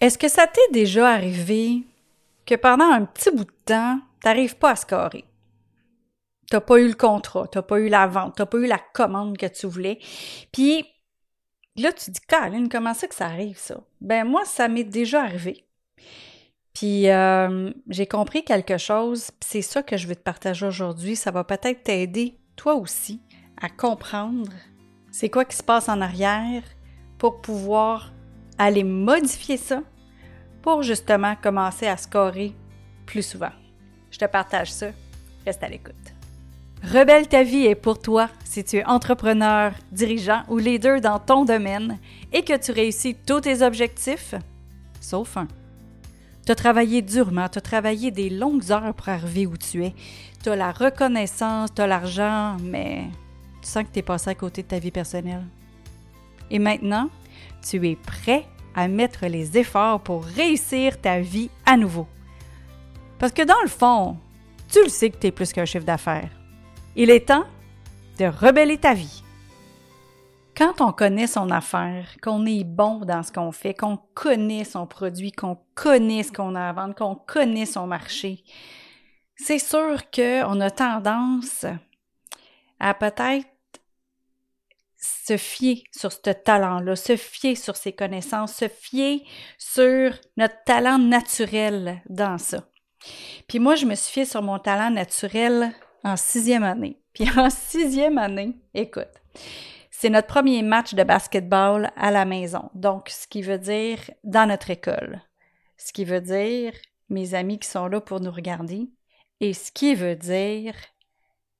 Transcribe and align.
Est-ce 0.00 0.18
que 0.18 0.28
ça 0.28 0.46
t'est 0.46 0.72
déjà 0.72 1.08
arrivé 1.10 1.82
que 2.46 2.54
pendant 2.54 2.84
un 2.84 3.04
petit 3.04 3.30
bout 3.30 3.44
de 3.44 3.52
temps, 3.64 4.00
t'arrives 4.22 4.56
pas 4.56 4.70
à 4.70 4.76
scorer? 4.76 5.24
T'as 6.50 6.60
pas 6.60 6.78
eu 6.78 6.88
le 6.88 6.94
contrat, 6.94 7.46
t'as 7.48 7.62
pas 7.62 7.80
eu 7.80 7.88
la 7.88 8.06
vente, 8.06 8.36
t'as 8.36 8.46
pas 8.46 8.58
eu 8.58 8.66
la 8.66 8.78
commande 8.78 9.36
que 9.36 9.46
tu 9.46 9.66
voulais. 9.66 9.98
Puis 10.52 10.84
là, 11.76 11.92
tu 11.92 12.10
dis, 12.10 12.20
Caroline, 12.26 12.68
comment 12.68 12.94
ça 12.94 13.06
que 13.06 13.14
ça 13.14 13.26
arrive, 13.26 13.58
ça? 13.58 13.80
Ben 14.00 14.24
moi, 14.24 14.44
ça 14.44 14.68
m'est 14.68 14.84
déjà 14.84 15.22
arrivé. 15.22 15.66
Puis 16.72 17.10
euh, 17.10 17.72
j'ai 17.88 18.06
compris 18.06 18.44
quelque 18.44 18.78
chose, 18.78 19.32
puis 19.32 19.48
c'est 19.50 19.62
ça 19.62 19.82
que 19.82 19.96
je 19.96 20.06
veux 20.06 20.14
te 20.14 20.22
partager 20.22 20.64
aujourd'hui. 20.64 21.16
Ça 21.16 21.32
va 21.32 21.42
peut-être 21.42 21.82
t'aider, 21.82 22.38
toi 22.56 22.76
aussi, 22.76 23.20
à 23.60 23.68
comprendre 23.68 24.52
c'est 25.10 25.28
quoi 25.28 25.44
qui 25.44 25.56
se 25.56 25.62
passe 25.64 25.88
en 25.88 26.00
arrière 26.00 26.62
pour 27.18 27.40
pouvoir 27.40 28.12
aller 28.58 28.84
modifier 28.84 29.56
ça 29.56 29.82
pour 30.62 30.82
justement 30.82 31.34
commencer 31.36 31.86
à 31.86 31.96
scorer 31.96 32.54
plus 33.06 33.22
souvent. 33.22 33.52
Je 34.10 34.18
te 34.18 34.24
partage 34.24 34.72
ça. 34.72 34.88
Reste 35.46 35.62
à 35.62 35.68
l'écoute. 35.68 35.94
Rebelle 36.82 37.26
ta 37.26 37.42
vie 37.42 37.66
est 37.66 37.74
pour 37.74 38.00
toi 38.00 38.28
si 38.44 38.62
tu 38.62 38.76
es 38.76 38.84
entrepreneur, 38.84 39.72
dirigeant 39.90 40.42
ou 40.48 40.58
leader 40.58 41.00
dans 41.00 41.18
ton 41.18 41.44
domaine 41.44 41.98
et 42.32 42.42
que 42.42 42.56
tu 42.56 42.70
réussis 42.70 43.14
tous 43.14 43.40
tes 43.40 43.62
objectifs, 43.62 44.34
sauf 45.00 45.36
un. 45.36 45.48
Tu 46.46 46.52
as 46.52 46.54
travaillé 46.54 47.02
durement, 47.02 47.48
tu 47.48 47.58
as 47.58 47.62
travaillé 47.62 48.10
des 48.10 48.30
longues 48.30 48.70
heures 48.70 48.94
pour 48.94 49.08
arriver 49.08 49.46
où 49.46 49.56
tu 49.56 49.84
es. 49.84 49.94
Tu 50.42 50.48
as 50.48 50.56
la 50.56 50.72
reconnaissance, 50.72 51.74
tu 51.74 51.82
as 51.82 51.86
l'argent, 51.86 52.56
mais 52.62 53.04
tu 53.60 53.68
sens 53.68 53.84
que 53.84 53.92
tu 53.92 53.98
es 53.98 54.02
passé 54.02 54.30
à 54.30 54.34
côté 54.34 54.62
de 54.62 54.68
ta 54.68 54.78
vie 54.78 54.90
personnelle. 54.90 55.44
Et 56.50 56.58
maintenant, 56.58 57.10
tu 57.68 57.86
es 57.86 57.96
prêt 57.96 58.46
à 58.74 58.88
mettre 58.88 59.26
les 59.26 59.58
efforts 59.58 60.00
pour 60.00 60.24
réussir 60.24 61.00
ta 61.00 61.20
vie 61.20 61.50
à 61.66 61.76
nouveau. 61.76 62.06
Parce 63.18 63.32
que 63.32 63.42
dans 63.42 63.60
le 63.62 63.68
fond, 63.68 64.16
tu 64.70 64.82
le 64.82 64.88
sais 64.88 65.10
que 65.10 65.18
tu 65.18 65.28
es 65.28 65.32
plus 65.32 65.52
qu'un 65.52 65.64
chiffre 65.64 65.84
d'affaires. 65.84 66.30
Il 66.94 67.10
est 67.10 67.28
temps 67.28 67.44
de 68.18 68.26
rebeller 68.26 68.78
ta 68.78 68.94
vie. 68.94 69.22
Quand 70.56 70.80
on 70.80 70.92
connaît 70.92 71.28
son 71.28 71.50
affaire, 71.50 72.16
qu'on 72.20 72.44
est 72.44 72.64
bon 72.64 72.98
dans 73.04 73.22
ce 73.22 73.30
qu'on 73.30 73.52
fait, 73.52 73.74
qu'on 73.74 73.98
connaît 74.14 74.64
son 74.64 74.86
produit, 74.86 75.30
qu'on 75.30 75.58
connaît 75.74 76.24
ce 76.24 76.32
qu'on 76.32 76.56
a 76.56 76.68
à 76.68 76.72
vendre, 76.72 76.96
qu'on 76.96 77.14
connaît 77.14 77.66
son 77.66 77.86
marché, 77.86 78.42
c'est 79.36 79.60
sûr 79.60 80.10
qu'on 80.10 80.60
a 80.60 80.70
tendance 80.70 81.64
à 82.80 82.94
peut-être 82.94 83.46
se 84.98 85.36
fier 85.36 85.84
sur 85.96 86.12
ce 86.12 86.30
talent-là, 86.30 86.96
se 86.96 87.16
fier 87.16 87.54
sur 87.54 87.76
ses 87.76 87.92
connaissances, 87.92 88.54
se 88.54 88.68
fier 88.68 89.24
sur 89.56 90.12
notre 90.36 90.62
talent 90.64 90.98
naturel 90.98 92.02
dans 92.08 92.38
ça. 92.38 92.68
Puis 93.46 93.58
moi, 93.58 93.76
je 93.76 93.86
me 93.86 93.94
suis 93.94 94.12
fiée 94.12 94.24
sur 94.24 94.42
mon 94.42 94.58
talent 94.58 94.90
naturel 94.90 95.72
en 96.02 96.16
sixième 96.16 96.64
année. 96.64 97.00
Puis 97.12 97.28
en 97.36 97.50
sixième 97.50 98.18
année, 98.18 98.56
écoute, 98.74 99.08
c'est 99.90 100.10
notre 100.10 100.28
premier 100.28 100.62
match 100.62 100.94
de 100.94 101.02
basketball 101.02 101.90
à 101.96 102.10
la 102.10 102.24
maison. 102.24 102.70
Donc, 102.74 103.08
ce 103.08 103.26
qui 103.26 103.42
veut 103.42 103.58
dire 103.58 103.98
dans 104.24 104.46
notre 104.46 104.70
école. 104.70 105.22
Ce 105.76 105.92
qui 105.92 106.04
veut 106.04 106.20
dire 106.20 106.72
mes 107.08 107.34
amis 107.34 107.58
qui 107.58 107.68
sont 107.68 107.86
là 107.86 108.00
pour 108.00 108.20
nous 108.20 108.30
regarder. 108.30 108.90
Et 109.40 109.54
ce 109.54 109.72
qui 109.72 109.94
veut 109.94 110.16
dire 110.16 110.74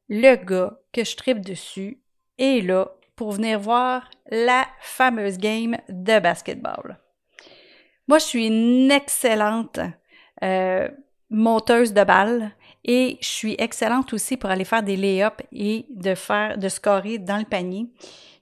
le 0.09 0.37
gars 0.37 0.79
que 0.93 1.05
je 1.05 1.17
tripe 1.17 1.41
dessus 1.41 2.03
est 2.39 2.65
là 2.65 2.98
pour 3.19 3.33
venir 3.33 3.59
voir 3.59 4.09
la 4.31 4.65
fameuse 4.81 5.39
game 5.39 5.77
de 5.89 6.21
basketball. 6.21 7.01
Moi, 8.07 8.19
je 8.19 8.25
suis 8.25 8.47
une 8.47 8.93
excellente 8.93 9.81
euh, 10.45 10.89
monteuse 11.29 11.93
de 11.93 12.05
balles 12.05 12.53
et 12.85 13.19
je 13.21 13.27
suis 13.27 13.57
excellente 13.59 14.13
aussi 14.13 14.37
pour 14.37 14.51
aller 14.51 14.65
faire 14.65 14.85
des 14.85 14.97
lay-ups 14.97 15.45
et 15.51 15.87
de 15.91 16.15
faire 16.15 16.57
de 16.57 16.69
scorer 16.69 17.19
dans 17.19 17.39
le 17.39 17.45
panier. 17.45 17.89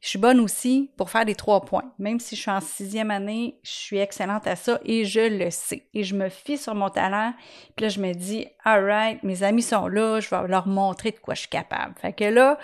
Je 0.03 0.11
suis 0.11 0.19
bonne 0.19 0.41
aussi 0.41 0.91
pour 0.99 1.09
faire 1.09 1.25
des 1.25 1.35
trois 1.35 1.65
points. 1.65 1.91
Même 1.99 2.21
si 2.21 2.37
je 2.37 2.43
suis 2.43 2.51
en 2.51 2.61
sixième 2.61 3.11
année, 3.11 3.59
je 3.65 3.71
suis 3.71 3.99
excellente 3.99 4.47
à 4.47 4.57
ça 4.57 4.79
et 4.85 5.07
je 5.07 5.43
le 5.43 5.51
sais. 5.51 5.89
Et 5.95 6.05
je 6.05 6.15
me 6.15 6.29
fie 6.29 6.59
sur 6.59 6.75
mon 6.75 6.91
talent. 6.91 7.33
Puis 7.75 7.85
là, 7.85 7.89
je 7.89 7.99
me 7.99 8.13
dis, 8.13 8.47
alright, 8.63 9.23
mes 9.23 9.43
amis 9.43 9.63
sont 9.63 9.89
là, 9.89 10.21
je 10.21 10.29
vais 10.29 10.47
leur 10.49 10.69
montrer 10.69 11.13
de 11.13 11.19
quoi 11.19 11.35
je 11.35 11.41
suis 11.41 11.49
capable. 11.49 11.95
Fait 11.99 12.13
que 12.13 12.25
là, 12.25 12.59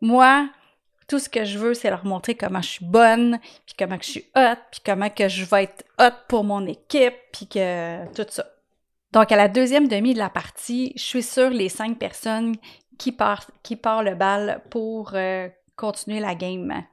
moi, 0.00 0.48
tout 1.10 1.18
ce 1.18 1.28
que 1.28 1.44
je 1.44 1.58
veux, 1.58 1.74
c'est 1.74 1.90
leur 1.90 2.06
montrer 2.06 2.36
comment 2.36 2.62
je 2.62 2.68
suis 2.68 2.84
bonne, 2.84 3.40
puis 3.66 3.74
comment 3.76 3.96
je 4.00 4.08
suis 4.08 4.24
hot, 4.36 4.60
puis 4.70 4.80
comment 4.86 5.10
que 5.10 5.26
je 5.28 5.44
vais 5.44 5.64
être 5.64 5.84
hot 5.98 6.14
pour 6.28 6.44
mon 6.44 6.64
équipe, 6.68 7.16
puis 7.32 7.48
que 7.48 8.06
tout 8.14 8.26
ça. 8.30 8.46
Donc, 9.10 9.32
à 9.32 9.36
la 9.36 9.48
deuxième 9.48 9.88
demi 9.88 10.14
de 10.14 10.20
la 10.20 10.30
partie, 10.30 10.92
je 10.94 11.02
suis 11.02 11.24
sur 11.24 11.50
les 11.50 11.68
cinq 11.68 11.98
personnes 11.98 12.54
qui 12.96 13.10
partent, 13.10 13.50
qui 13.64 13.74
partent 13.74 14.04
le 14.04 14.14
bal 14.14 14.62
pour 14.70 15.10
euh, 15.14 15.48
continuer 15.80 16.20
la 16.20 16.34
game. 16.34 16.84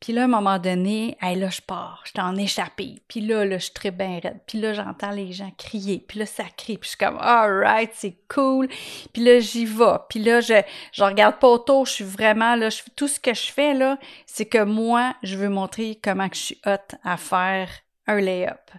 Puis 0.00 0.12
là, 0.12 0.22
à 0.22 0.24
un 0.24 0.28
moment 0.28 0.58
donné, 0.58 1.16
hey, 1.20 1.38
là, 1.38 1.48
je 1.48 1.60
pars, 1.60 2.02
je 2.04 2.12
t'en 2.12 2.34
échappé. 2.34 3.02
Puis 3.06 3.20
là, 3.20 3.44
là, 3.44 3.58
je 3.58 3.64
suis 3.64 3.72
très 3.72 3.92
bien 3.92 4.18
raide. 4.20 4.40
Puis 4.48 4.58
là, 4.58 4.72
j'entends 4.72 5.12
les 5.12 5.30
gens 5.30 5.52
crier. 5.56 6.04
Puis 6.08 6.18
là, 6.18 6.26
ça 6.26 6.42
crie. 6.56 6.76
Puis 6.76 6.90
je 6.90 6.96
suis 6.96 6.98
comme, 6.98 7.18
alright, 7.20 7.92
c'est 7.94 8.16
cool. 8.26 8.68
Puis 9.12 9.22
là, 9.22 9.38
j'y 9.38 9.64
vais. 9.64 9.98
Puis 10.08 10.18
là, 10.18 10.40
je, 10.40 10.60
je 10.92 11.04
regarde 11.04 11.38
pas 11.38 11.46
autour. 11.46 11.86
Je 11.86 11.92
suis 11.92 12.04
vraiment, 12.04 12.56
là, 12.56 12.68
je, 12.68 12.82
tout 12.96 13.06
ce 13.06 13.20
que 13.20 13.32
je 13.32 13.52
fais, 13.52 13.74
là, 13.74 13.96
c'est 14.26 14.46
que 14.46 14.64
moi, 14.64 15.14
je 15.22 15.36
veux 15.36 15.48
montrer 15.48 16.00
comment 16.02 16.28
je 16.32 16.38
suis 16.38 16.60
hot 16.66 16.96
à 17.04 17.16
faire 17.16 17.68
un 18.08 18.18
lay-up. 18.18 18.72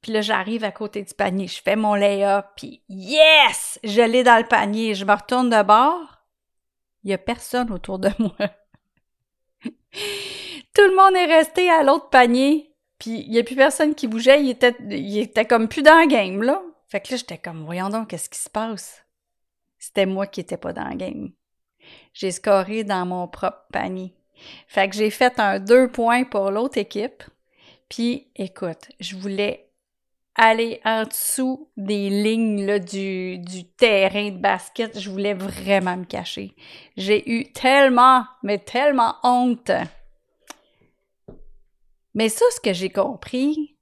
Puis 0.00 0.12
là, 0.12 0.22
j'arrive 0.22 0.64
à 0.64 0.72
côté 0.72 1.02
du 1.02 1.12
panier. 1.12 1.46
Je 1.46 1.60
fais 1.60 1.76
mon 1.76 1.94
lay-up. 1.94 2.46
Puis 2.56 2.82
yes! 2.88 3.78
Je 3.84 4.00
l'ai 4.00 4.22
dans 4.22 4.38
le 4.38 4.48
panier. 4.48 4.94
Je 4.94 5.04
me 5.04 5.12
retourne 5.12 5.50
de 5.50 5.62
bord. 5.62 6.22
Il 7.04 7.10
y 7.10 7.12
a 7.12 7.18
personne 7.18 7.70
autour 7.70 7.98
de 7.98 8.10
moi. 8.18 8.50
Tout 10.74 10.82
le 10.82 10.96
monde 10.96 11.16
est 11.16 11.34
resté 11.34 11.70
à 11.70 11.82
l'autre 11.82 12.10
panier, 12.10 12.74
puis 12.98 13.24
il 13.26 13.32
y 13.32 13.38
a 13.38 13.44
plus 13.44 13.56
personne 13.56 13.94
qui 13.94 14.06
bougeait, 14.06 14.42
il 14.42 14.50
était, 14.50 14.76
il 14.88 15.18
était 15.18 15.44
comme 15.44 15.68
plus 15.68 15.82
dans 15.82 16.00
le 16.00 16.06
game, 16.06 16.42
là. 16.42 16.62
Fait 16.88 17.00
que 17.00 17.12
là, 17.12 17.16
j'étais 17.16 17.38
comme, 17.38 17.64
voyons 17.64 17.88
donc, 17.88 18.08
qu'est-ce 18.08 18.28
qui 18.28 18.38
se 18.38 18.50
passe? 18.50 19.04
C'était 19.78 20.06
moi 20.06 20.26
qui 20.26 20.40
étais 20.40 20.56
pas 20.56 20.72
dans 20.72 20.88
le 20.88 20.96
game. 20.96 21.32
J'ai 22.12 22.30
scoré 22.30 22.84
dans 22.84 23.06
mon 23.06 23.28
propre 23.28 23.64
panier. 23.72 24.14
Fait 24.66 24.88
que 24.88 24.96
j'ai 24.96 25.10
fait 25.10 25.38
un 25.38 25.58
deux 25.58 25.90
points 25.90 26.24
pour 26.24 26.50
l'autre 26.50 26.78
équipe. 26.78 27.22
Puis, 27.88 28.28
écoute, 28.36 28.90
je 29.00 29.16
voulais 29.16 29.69
aller 30.34 30.80
en 30.84 31.04
dessous 31.04 31.70
des 31.76 32.08
lignes 32.08 32.78
du 32.78 33.64
terrain 33.76 34.30
de 34.30 34.38
basket. 34.38 34.98
Je 34.98 35.10
voulais 35.10 35.34
vraiment 35.34 35.96
me 35.96 36.04
cacher. 36.04 36.54
J'ai 36.96 37.28
eu 37.30 37.52
tellement, 37.52 38.24
mais 38.42 38.58
tellement 38.58 39.16
honte. 39.22 39.72
Mais 42.14 42.28
ça, 42.28 42.44
ce 42.54 42.60
que 42.60 42.72
j'ai 42.72 42.90
compris, 42.90 43.76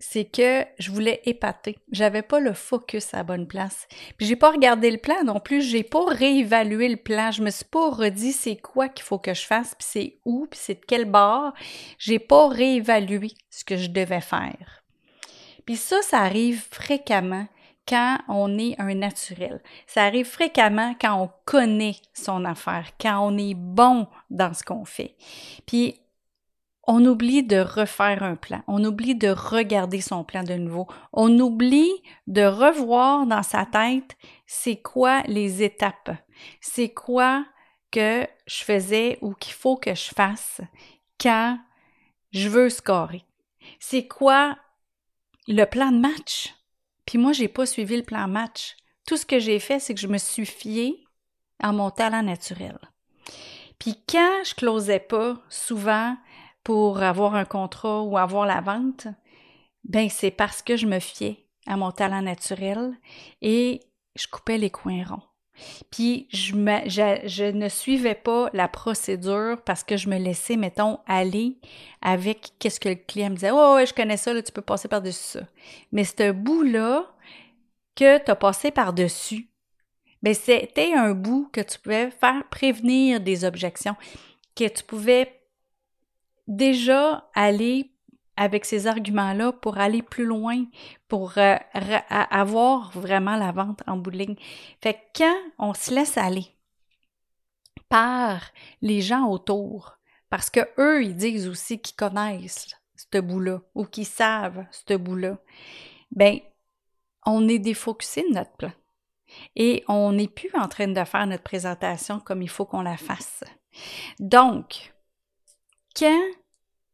c'est 0.00 0.24
que 0.24 0.64
je 0.78 0.90
voulais 0.90 1.20
épater. 1.24 1.78
J'avais 1.92 2.22
pas 2.22 2.40
le 2.40 2.54
focus 2.54 3.12
à 3.12 3.18
la 3.18 3.22
bonne 3.22 3.46
place. 3.46 3.86
Puis 4.16 4.26
j'ai 4.26 4.36
pas 4.36 4.50
regardé 4.50 4.90
le 4.90 4.98
plan 4.98 5.22
non 5.24 5.40
plus, 5.40 5.60
j'ai 5.60 5.82
pas 5.82 6.06
réévalué 6.06 6.88
le 6.88 6.96
plan, 6.96 7.30
je 7.30 7.42
me 7.42 7.50
suis 7.50 7.66
pas 7.66 7.90
redit 7.90 8.32
c'est 8.32 8.56
quoi 8.56 8.88
qu'il 8.88 9.04
faut 9.04 9.18
que 9.18 9.34
je 9.34 9.44
fasse, 9.44 9.74
puis 9.74 9.86
c'est 9.88 10.18
où, 10.24 10.46
puis 10.50 10.58
c'est 10.60 10.74
de 10.74 10.84
quel 10.86 11.04
bord. 11.04 11.52
J'ai 11.98 12.18
pas 12.18 12.48
réévalué 12.48 13.32
ce 13.50 13.64
que 13.64 13.76
je 13.76 13.88
devais 13.88 14.22
faire. 14.22 14.82
Puis 15.70 15.76
ça, 15.76 16.02
ça 16.02 16.18
arrive 16.18 16.64
fréquemment 16.68 17.46
quand 17.86 18.18
on 18.26 18.58
est 18.58 18.74
un 18.80 18.92
naturel. 18.96 19.62
Ça 19.86 20.02
arrive 20.02 20.26
fréquemment 20.26 20.96
quand 21.00 21.22
on 21.22 21.30
connaît 21.44 21.94
son 22.12 22.44
affaire, 22.44 22.88
quand 23.00 23.20
on 23.24 23.38
est 23.38 23.54
bon 23.54 24.08
dans 24.30 24.52
ce 24.52 24.64
qu'on 24.64 24.84
fait. 24.84 25.14
Puis 25.68 25.94
on 26.88 27.06
oublie 27.06 27.44
de 27.44 27.60
refaire 27.60 28.24
un 28.24 28.34
plan, 28.34 28.64
on 28.66 28.82
oublie 28.82 29.14
de 29.14 29.28
regarder 29.28 30.00
son 30.00 30.24
plan 30.24 30.42
de 30.42 30.54
nouveau, 30.54 30.88
on 31.12 31.38
oublie 31.38 31.92
de 32.26 32.42
revoir 32.42 33.28
dans 33.28 33.44
sa 33.44 33.64
tête 33.64 34.16
c'est 34.48 34.82
quoi 34.82 35.22
les 35.28 35.62
étapes, 35.62 36.10
c'est 36.60 36.92
quoi 36.92 37.46
que 37.92 38.26
je 38.48 38.64
faisais 38.64 39.18
ou 39.20 39.34
qu'il 39.34 39.54
faut 39.54 39.76
que 39.76 39.94
je 39.94 40.08
fasse 40.16 40.62
quand 41.20 41.60
je 42.32 42.48
veux 42.48 42.70
scorer. 42.70 43.24
C'est 43.78 44.08
quoi 44.08 44.56
le 45.48 45.64
plan 45.64 45.90
de 45.92 45.98
match? 45.98 46.54
Puis 47.06 47.18
moi, 47.18 47.32
j'ai 47.32 47.48
pas 47.48 47.66
suivi 47.66 47.96
le 47.96 48.02
plan 48.02 48.28
match. 48.28 48.76
Tout 49.06 49.16
ce 49.16 49.26
que 49.26 49.38
j'ai 49.38 49.58
fait, 49.58 49.80
c'est 49.80 49.94
que 49.94 50.00
je 50.00 50.06
me 50.06 50.18
suis 50.18 50.46
fiée 50.46 51.04
à 51.58 51.72
mon 51.72 51.90
talent 51.90 52.22
naturel. 52.22 52.78
Puis 53.78 53.96
quand 54.08 54.44
je 54.44 54.54
closais 54.54 55.00
pas, 55.00 55.40
souvent, 55.48 56.16
pour 56.62 57.02
avoir 57.02 57.34
un 57.34 57.44
contrat 57.44 58.02
ou 58.02 58.18
avoir 58.18 58.46
la 58.46 58.60
vente, 58.60 59.08
ben 59.84 60.08
c'est 60.08 60.30
parce 60.30 60.62
que 60.62 60.76
je 60.76 60.86
me 60.86 61.00
fiais 61.00 61.46
à 61.66 61.76
mon 61.76 61.90
talent 61.90 62.22
naturel 62.22 62.94
et 63.40 63.80
je 64.14 64.26
coupais 64.26 64.58
les 64.58 64.70
coins 64.70 65.04
ronds. 65.04 65.29
Puis 65.90 66.28
je, 66.30 66.54
ne 67.50 67.68
suivais 67.68 68.14
pas 68.14 68.50
la 68.52 68.68
procédure 68.68 69.58
parce 69.64 69.84
que 69.84 69.96
je 69.96 70.08
me 70.08 70.18
laissais, 70.18 70.56
mettons, 70.56 70.98
aller 71.06 71.58
avec 72.02 72.52
qu'est-ce 72.58 72.80
que 72.80 72.88
le 72.88 72.94
client 72.94 73.30
me 73.30 73.34
disait. 73.34 73.50
Oh, 73.52 73.78
je 73.84 73.92
connais 73.92 74.16
ça, 74.16 74.32
là, 74.32 74.42
tu 74.42 74.52
peux 74.52 74.62
passer 74.62 74.88
par-dessus 74.88 75.38
ça. 75.38 75.40
Mais 75.92 76.04
ce 76.04 76.32
bout-là 76.32 77.06
que 77.96 78.18
tu 78.18 78.30
as 78.30 78.36
passé 78.36 78.70
par-dessus, 78.70 79.48
ben 80.22 80.34
c'était 80.34 80.92
un 80.92 81.12
bout 81.12 81.48
que 81.52 81.60
tu 81.60 81.78
pouvais 81.78 82.10
faire 82.10 82.42
prévenir 82.50 83.20
des 83.20 83.44
objections, 83.44 83.96
que 84.54 84.68
tu 84.68 84.84
pouvais 84.84 85.40
déjà 86.46 87.28
aller 87.34 87.90
avec 88.40 88.64
ces 88.64 88.86
arguments-là 88.86 89.52
pour 89.52 89.76
aller 89.76 90.00
plus 90.00 90.24
loin, 90.24 90.64
pour 91.08 91.36
euh, 91.36 91.56
avoir 92.08 92.90
vraiment 92.92 93.36
la 93.36 93.52
vente 93.52 93.82
en 93.86 93.98
bout 93.98 94.10
de 94.10 94.16
ligne. 94.16 94.36
Fait 94.82 94.94
que 94.94 95.18
quand 95.18 95.36
on 95.58 95.74
se 95.74 95.94
laisse 95.94 96.16
aller 96.16 96.46
par 97.90 98.40
les 98.80 99.02
gens 99.02 99.28
autour, 99.28 99.98
parce 100.30 100.48
que 100.48 100.60
eux, 100.78 101.04
ils 101.04 101.14
disent 101.14 101.48
aussi 101.48 101.82
qu'ils 101.82 101.96
connaissent 101.96 102.74
ce 102.96 103.18
bout-là 103.18 103.60
ou 103.74 103.84
qu'ils 103.84 104.06
savent 104.06 104.64
ce 104.70 104.94
bout-là, 104.94 105.36
ben, 106.10 106.38
on 107.26 107.46
est 107.46 107.58
défocusé 107.58 108.22
de 108.22 108.32
notre 108.32 108.56
plan. 108.56 108.72
Et 109.54 109.84
on 109.86 110.12
n'est 110.12 110.28
plus 110.28 110.50
en 110.54 110.66
train 110.66 110.88
de 110.88 111.04
faire 111.04 111.26
notre 111.26 111.42
présentation 111.42 112.20
comme 112.20 112.40
il 112.40 112.48
faut 112.48 112.64
qu'on 112.64 112.80
la 112.80 112.96
fasse. 112.96 113.44
Donc, 114.18 114.94
quand 115.94 116.24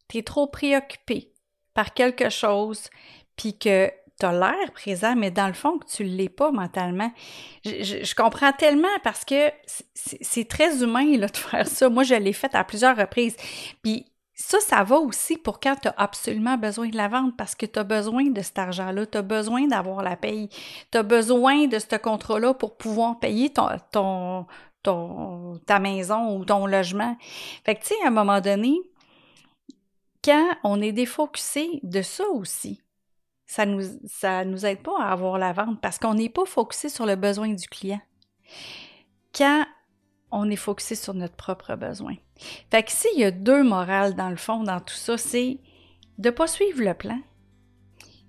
tu 0.09 0.19
es 0.19 0.23
trop 0.25 0.49
préoccupé 0.49 1.33
par 1.77 1.93
quelque 1.93 2.31
chose, 2.31 2.89
puis 3.37 3.57
que 3.57 3.93
tu 4.19 4.25
as 4.25 4.33
l'air 4.33 4.73
présent, 4.73 5.15
mais 5.15 5.31
dans 5.31 5.47
le 5.47 5.53
fond, 5.53 5.79
que 5.79 5.87
tu 5.87 6.05
ne 6.05 6.17
l'es 6.17 6.31
pas 6.31 6.51
mentalement. 6.51 7.13
Je, 7.65 8.15
comprends 8.15 8.53
tellement 8.53 8.89
parce 9.05 9.27
que 9.27 9.51
c'est 9.95 10.49
très 10.49 10.83
humain 10.83 11.19
là, 11.19 11.27
de 11.33 11.37
faire 11.37 11.69
ça. 11.69 11.91
Moi, 11.91 12.03
je 12.03 12.15
l'ai 12.15 12.33
fait 12.33 12.55
à 12.55 12.65
plusieurs 12.65 12.97
reprises. 12.97 13.37
Puis 13.83 14.07
ça, 14.33 14.59
ça 14.61 14.85
va 14.85 14.97
aussi 14.97 15.37
pour 15.37 15.61
quand 15.61 15.77
tu 15.77 15.89
as 15.89 15.95
absolument 15.99 16.57
besoin 16.57 16.89
de 16.89 16.97
la 16.97 17.09
vente 17.09 17.37
parce 17.37 17.55
que 17.55 17.67
tu 17.67 17.79
as 17.79 17.85
besoin 17.85 18.25
de 18.25 18.41
cet 18.41 18.59
argent-là, 18.59 19.05
tu 19.05 19.19
as 19.19 19.23
besoin 19.23 19.67
d'avoir 19.67 20.03
la 20.03 20.17
paye, 20.17 20.49
tu 20.91 20.97
as 20.97 21.03
besoin 21.03 21.67
de 21.67 21.79
ce 21.79 21.97
contrat-là 21.97 22.55
pour 22.55 22.79
pouvoir 22.79 23.19
payer 23.19 23.51
ton, 23.51 23.69
ton, 23.93 24.47
ton, 24.83 25.61
ta 25.67 25.79
maison 25.79 26.39
ou 26.39 26.47
ton 26.47 26.65
logement. 26.65 27.19
Fait 27.65 27.75
que, 27.75 27.83
tu 27.83 27.89
sais, 27.89 27.95
à 28.05 28.09
un 28.09 28.11
moment 28.11 28.41
donné, 28.41 28.79
quand 30.27 30.57
on 30.65 30.83
est 30.83 30.93
défocusé 30.93 31.79
de 31.85 32.03
ça 32.03 32.29
aussi, 32.31 32.83
ça 33.47 33.65
nous, 33.65 33.81
nous 34.47 34.67
aide 34.67 34.83
pas 34.83 35.01
à 35.01 35.13
avoir 35.13 35.39
la 35.39 35.53
vente 35.53 35.81
parce 35.81 36.01
qu'on 36.01 36.15
n'est 36.15 36.29
pas 36.29 36.45
focusé 36.45 36.89
sur 36.89 37.07
le 37.07 37.15
besoin 37.15 37.49
du 37.49 37.69
client. 37.69 38.01
Quand 39.33 39.65
on 40.33 40.51
est 40.51 40.57
focusé 40.57 40.97
sur 40.97 41.15
notre 41.15 41.37
propre 41.37 41.77
besoin. 41.77 42.17
Fait 42.71 42.83
que 42.83 42.91
s'il 42.91 43.21
y 43.21 43.25
a 43.25 43.31
deux 43.31 43.63
morales 43.63 44.17
dans 44.17 44.29
le 44.31 44.37
fond, 44.37 44.65
dans 44.65 44.81
tout 44.81 44.95
ça, 44.95 45.17
c'est 45.17 45.61
de 46.19 46.31
pas 46.31 46.49
suivre 46.49 46.83
le 46.83 46.95
plan, 46.95 47.21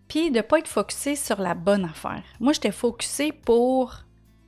puis 0.08 0.30
de 0.30 0.42
pas 0.42 0.60
être 0.60 0.68
focusé 0.68 1.16
sur 1.16 1.42
la 1.42 1.56
bonne 1.56 1.86
affaire. 1.86 2.24
Moi, 2.40 2.54
j'étais 2.54 2.72
focusé 2.72 3.32
pour 3.32 4.04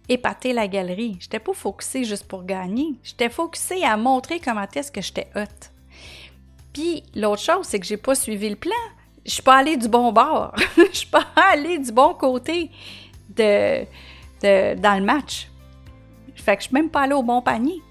épater 0.07 0.53
la 0.53 0.67
galerie. 0.67 1.17
J'étais 1.19 1.39
pas 1.39 1.53
focusé 1.53 2.03
juste 2.03 2.27
pour 2.27 2.43
gagner. 2.43 2.99
J'étais 3.01 3.29
focusé 3.29 3.83
à 3.83 3.97
montrer 3.97 4.39
comment 4.39 4.67
est-ce 4.75 4.91
que 4.91 5.01
j'étais 5.01 5.29
hot. 5.35 5.78
L'autre 7.15 7.41
chose, 7.41 7.65
c'est 7.65 7.79
que 7.79 7.85
j'ai 7.85 7.97
pas 7.97 8.15
suivi 8.15 8.49
le 8.49 8.55
plan. 8.55 8.71
Je 9.25 9.31
suis 9.31 9.43
pas 9.43 9.57
allée 9.57 9.77
du 9.77 9.87
bon 9.87 10.11
bord. 10.11 10.53
Je 10.77 10.97
suis 10.97 11.07
pas 11.07 11.27
allée 11.35 11.77
du 11.77 11.91
bon 11.91 12.13
côté 12.13 12.71
de, 13.35 13.85
dans 14.75 14.99
le 14.99 15.05
match. 15.05 15.49
Fait 16.35 16.55
que 16.55 16.63
je 16.63 16.67
suis 16.67 16.73
même 16.73 16.89
pas 16.89 17.01
allée 17.01 17.13
au 17.13 17.23
bon 17.23 17.41
panier. 17.41 17.81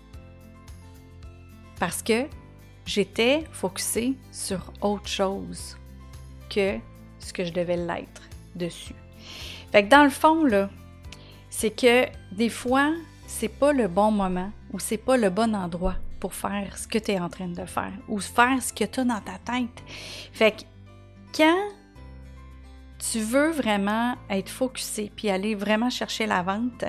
Parce 1.79 2.03
que 2.03 2.25
j'étais 2.87 3.45
focusée 3.53 4.15
sur 4.33 4.73
autre 4.81 5.07
chose 5.07 5.77
que 6.49 6.79
ce 7.19 7.33
que 7.33 7.45
je 7.45 7.53
devais 7.53 7.77
l'être 7.77 8.23
dessus. 8.55 8.95
Fait 9.71 9.85
que 9.85 9.89
dans 9.89 10.05
le 10.05 10.11
fond, 10.11 10.45
là, 10.45 10.71
c'est 11.51 11.71
que 11.71 12.07
des 12.33 12.49
fois, 12.49 12.93
c'est 13.27 13.49
pas 13.49 13.73
le 13.73 13.87
bon 13.87 14.11
moment 14.11 14.51
ou 14.73 14.79
c'est 14.79 14.97
pas 14.97 15.17
le 15.17 15.29
bon 15.29 15.55
endroit 15.55 15.97
pour 16.21 16.35
faire 16.35 16.77
ce 16.77 16.87
que 16.89 16.99
tu 16.99 17.13
es 17.13 17.21
en 17.21 17.29
train 17.29 17.49
de 17.49 17.65
faire 17.65 17.93
ou 18.09 18.19
faire 18.21 18.63
ce 18.63 18.73
que 18.73 18.85
tu 18.85 19.01
as 19.01 19.05
dans 19.05 19.21
ta 19.21 19.39
tête. 19.39 19.83
Fait 20.33 20.53
que 20.53 20.63
quand 21.37 21.69
tu 22.99 23.21
veux 23.21 23.51
vraiment 23.51 24.17
être 24.29 24.49
focusé 24.49 25.13
puis 25.15 25.31
aller 25.31 25.55
vraiment 25.55 25.91
chercher 25.91 26.27
la 26.27 26.43
vente, 26.43 26.85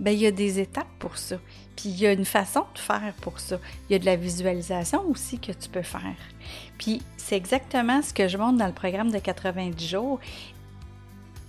ben 0.00 0.12
il 0.12 0.20
y 0.20 0.26
a 0.26 0.30
des 0.30 0.60
étapes 0.60 0.86
pour 0.98 1.16
ça. 1.16 1.36
Puis 1.76 1.88
il 1.90 1.98
y 1.98 2.06
a 2.06 2.12
une 2.12 2.24
façon 2.24 2.64
de 2.74 2.78
faire 2.78 3.14
pour 3.20 3.40
ça. 3.40 3.58
Il 3.88 3.92
y 3.92 3.96
a 3.96 3.98
de 3.98 4.04
la 4.04 4.16
visualisation 4.16 5.08
aussi 5.08 5.38
que 5.38 5.52
tu 5.52 5.68
peux 5.68 5.82
faire. 5.82 6.16
Puis 6.76 7.02
c'est 7.16 7.36
exactement 7.36 8.02
ce 8.02 8.12
que 8.12 8.28
je 8.28 8.36
montre 8.36 8.58
dans 8.58 8.66
le 8.66 8.72
programme 8.72 9.10
de 9.10 9.18
90 9.18 9.88
jours. 9.88 10.20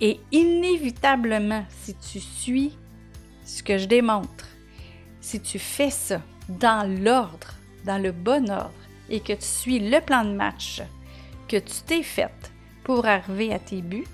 Et 0.02 0.20
inévitablement, 0.32 1.66
si 1.82 1.96
tu 1.96 2.20
suis 2.20 2.78
ce 3.44 3.64
que 3.64 3.78
je 3.78 3.86
démontre, 3.86 4.48
si 5.20 5.42
tu 5.42 5.60
fais 5.60 5.90
ça, 5.90 6.22
dans 6.50 6.90
l'ordre, 7.04 7.54
dans 7.86 8.02
le 8.02 8.12
bon 8.12 8.50
ordre, 8.50 8.74
et 9.10 9.20
que 9.20 9.34
tu 9.34 9.46
suis 9.46 9.80
le 9.80 10.02
plan 10.02 10.26
de 10.26 10.34
match 10.34 10.82
que 11.48 11.58
tu 11.58 11.82
t'es 11.86 12.02
fait 12.04 12.52
pour 12.84 13.06
arriver 13.06 13.54
à 13.54 13.60
tes 13.60 13.82
buts, 13.82 14.08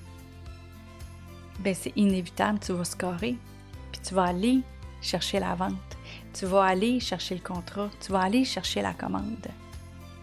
ben 1.60 1.74
c'est 1.74 1.94
inévitable, 1.96 2.60
tu 2.60 2.74
vas 2.74 2.84
scorer, 2.84 3.38
puis 3.92 4.02
tu 4.06 4.14
vas 4.14 4.26
aller 4.26 4.60
chercher 5.02 5.40
la 5.40 5.56
vente, 5.56 5.74
tu 6.34 6.46
vas 6.46 6.64
aller 6.64 7.00
chercher 7.00 7.36
le 7.36 7.42
contrat, 7.42 7.90
tu 8.00 8.12
vas 8.12 8.22
aller 8.22 8.46
chercher 8.46 8.82
la 8.82 8.94
commande. 8.94 9.48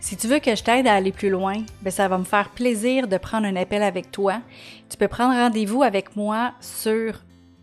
Si 0.00 0.16
tu 0.16 0.26
veux 0.26 0.40
que 0.40 0.56
je 0.56 0.64
t'aide 0.64 0.88
à 0.88 0.94
aller 0.94 1.12
plus 1.12 1.30
loin, 1.30 1.62
ben 1.80 1.90
ça 1.90 2.08
va 2.08 2.18
me 2.18 2.24
faire 2.24 2.50
plaisir 2.50 3.06
de 3.06 3.16
prendre 3.18 3.46
un 3.46 3.56
appel 3.56 3.84
avec 3.84 4.10
toi. 4.10 4.40
Tu 4.90 4.96
peux 4.96 5.06
prendre 5.06 5.34
rendez-vous 5.34 5.84
avec 5.84 6.16
moi 6.16 6.54
sur 6.60 7.20